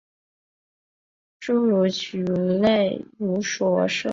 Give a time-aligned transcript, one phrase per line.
[1.41, 2.25] 侏儒蚺
[3.39, 4.09] 属而设。